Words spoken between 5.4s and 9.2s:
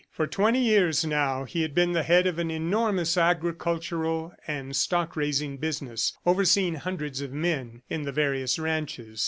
business, overseeing hundreds of men in the various ranches.